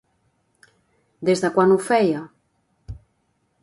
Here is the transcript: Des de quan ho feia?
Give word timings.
Des 1.31 1.45
de 1.45 1.53
quan 1.59 1.77
ho 1.77 1.79
feia? 1.91 2.25